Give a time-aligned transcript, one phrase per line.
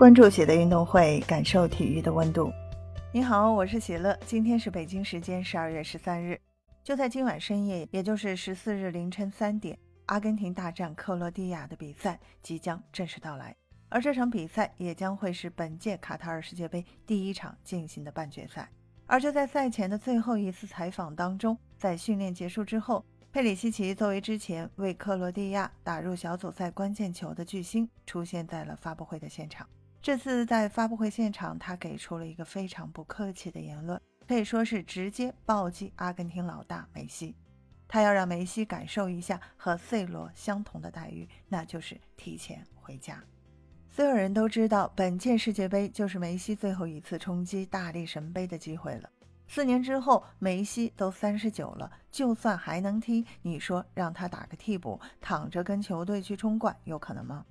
[0.00, 2.50] 关注喜的运动会，感受体育的温度。
[3.12, 4.18] 你好，我是喜乐。
[4.24, 6.40] 今天是北京时间十二月十三日，
[6.82, 13.54] 就在今晚深夜，也就是十四日凌晨三点，阿根廷大战克罗地亚的比赛即将正式到来。
[13.90, 18.66] 而这场比赛也将会是本届卡塔尔世界杯第一场进行的半决赛。
[19.04, 29.68] 而就在赛前的最后一次采访当中，在训练结束之后，佩里西奇作为之前为克罗地亚打入小组赛关键球的巨星，出现在了发布会的现场。
[30.02, 37.36] 这次在发布会现场，他给出了一个非常不客气的言论，可以说是直接暴击阿根廷老大梅西。
[37.86, 43.22] 他要让梅西感受一下和 C 罗相同的待遇，那就是提前回家。
[43.90, 49.10] 所有人都知道，本届世界杯就是梅西最后一次冲击大力神杯的机会了。
[49.48, 57.44] 四年之后，梅西都三十九了，就算还能踢，你说让他打个替补，躺着跟球队去冲冠，有可能吗？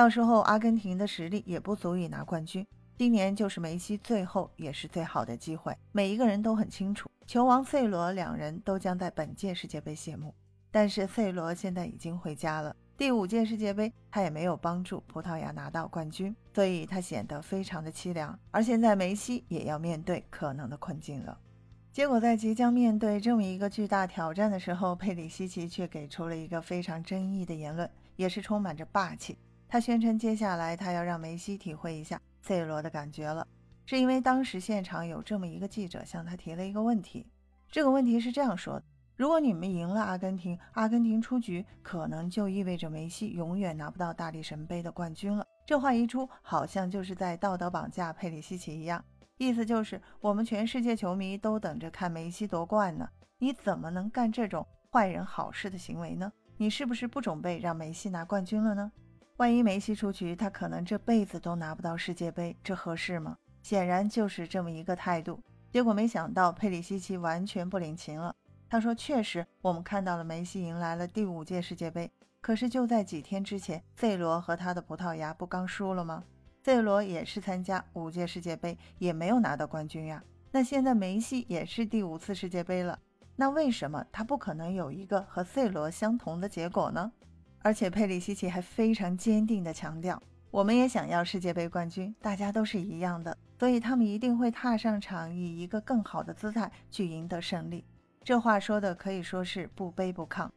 [0.00, 2.66] 到时候阿根廷的实力也不足以拿冠军。
[2.96, 5.76] 今年就是梅西最后也是最好的机会。
[5.92, 10.34] 每一个人都很清楚，球王 C 罗两人都将在本届世界杯谢幕。
[10.70, 18.38] 但是 C 罗现在已经回家了，第五届世界杯他也没有帮助葡萄牙拿到冠军，所以他显得非常的凄凉。
[18.50, 21.38] 而现在梅西也要面对可能的困境了。
[21.92, 29.36] 结果在即将面对这么一个巨大挑战的时候，佩里西奇却给出了一个非常争议的言论，也是充满着霸气。
[29.70, 33.46] 他宣称，接下来他要让梅西体会一下 C 罗的感觉了，
[33.86, 37.24] 是因为当时现场有这么一个记者向他提了一个问题，
[37.70, 45.46] 这个问题是这样说的：如果你们赢了阿根廷，阿根廷出局，可能就意味着梅西永远拿不到大力神杯的冠军了。
[45.64, 49.04] 这话一出，好像就是在道德绑架佩里西奇一样，
[49.38, 56.32] 意思就是我们全世界球迷都等着看梅西夺冠呢，你怎么能干这种坏人好事的行为呢？
[56.56, 58.90] 你是不是不准备让梅西拿冠军了呢？
[59.40, 63.38] 万一梅西出局，他可能这辈子都拿不到世界杯，这合适吗？
[63.62, 65.40] 显然就是这么一个态度。
[65.70, 68.36] 结果没想到佩里西奇完全不领情了。
[68.68, 72.12] 他说：“确实，我们看到了梅西迎来了第五届世界杯。
[72.42, 76.22] 可是就在几天之前，C 罗和他的葡萄牙不刚输了吗
[76.62, 80.22] ？C 罗也是参加五届世界杯，也没有拿到冠军呀。
[80.52, 82.98] 那现在梅西也是第五次世界杯了，
[83.36, 87.10] 那为什么他不可能有一个和 C 罗相同的结果呢？”
[87.62, 97.84] 而且佩里西奇还非常坚定地强调，我们也想要世界杯冠军，大家都是一样的，所以他们一定会踏上场，以一个更好的姿态去赢得胜利。
[98.24, 100.48] 这话说的可以说是不卑不亢。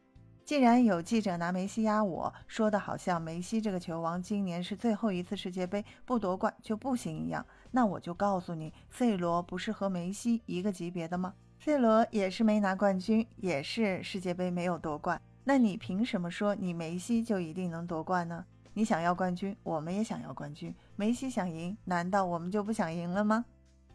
[0.44, 15.20] 既然有记者拿梅西压我，说的好像梅西这个球王今年是最后一次世界杯，不夺冠就不行一样，那我就告诉你，C 罗不是和梅西一个级别的吗？C 罗也是没拿冠军，也是世界杯没有夺冠。
[15.44, 18.44] 那你凭什么说你梅西就一定能夺冠呢？
[18.72, 20.74] 你想要冠军，我们也想要冠军。
[20.96, 23.44] 梅西想赢，难道我们就不想赢了吗？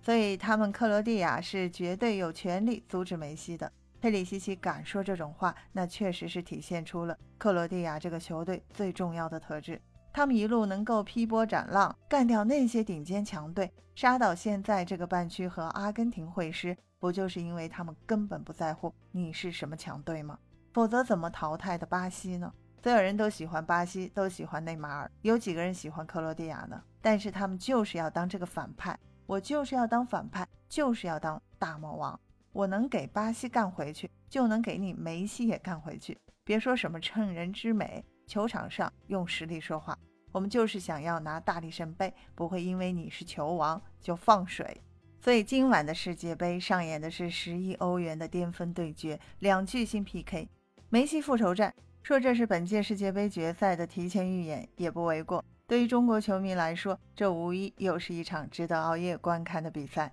[0.01, 3.69] 所以他们克罗地亚是绝对有权利阻止梅西的。
[3.99, 9.81] 佩里西奇敢说这种话，那确实是体现出了克罗地亚这个球队最重要的特质。
[10.13, 20.39] 他们一路能够劈波斩浪，干掉那些顶尖强队，杀到现在这个半区和阿根廷会师，不就是因为他们根本不在乎你是什么强队吗？
[20.72, 22.53] 否则怎么淘汰的巴西呢？
[22.81, 26.81] 所有人都喜欢巴西，都喜欢内马尔，有几个人喜欢克罗地亚呢？
[27.02, 32.19] 但是他们就是要当这个反派，我就是要当反派，就是要当大魔王。
[32.52, 36.18] 我能给巴西干回去，就能给你梅西也干回去。
[36.44, 39.97] 别说什么趁人之美，球场上用实力说话。
[40.31, 44.81] 我们就是想要拿大力神杯，不会因为你是球王就放水。
[45.22, 50.47] 所以今晚的世界杯上演的是十亿欧元的巅峰对决，两巨星 PK。
[50.91, 55.45] 梅西复仇战，说这是本届世界杯决赛的提前预演也不为过。
[55.67, 60.11] 对于中国球迷来说，这无疑又是一场值得熬夜观看的比赛。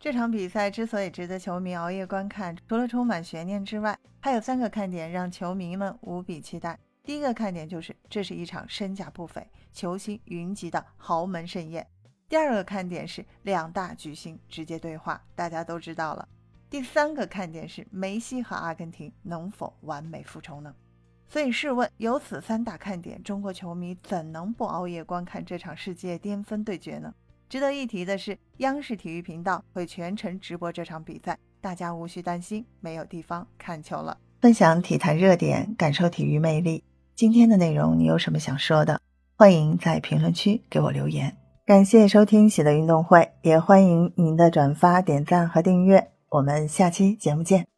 [0.00, 6.78] 这场比赛之所以值得球迷熬夜观看，除了充满悬念之外，还有三个看点让球迷们无比期待。
[7.02, 11.86] 第一个看点就是这是一场身价不菲、球星云集的豪门盛宴。
[12.26, 16.26] 第二个看点是两大巨星直接对话，大家都知道了。
[16.68, 20.74] 第三个看点是梅西和阿根廷能否完美复仇呢？
[21.28, 27.14] 所以试问，有此三大看点，中国球迷怎能不熬夜观看这场世界巅峰对决呢？
[27.48, 34.18] 值得一提的是，央视体育频道会全程直播这场比赛，大家无需担心没有地方看球了。
[34.40, 36.82] 分享体坛热点，感受体育魅力。
[37.14, 39.00] 今天的内容你有什么想说的？
[39.36, 41.36] 欢迎在评论区给我留言。
[41.64, 46.15] 感谢收听喜乐运动会，也欢迎您的转发、点赞和订阅。
[46.28, 47.75] 我们下期节目见。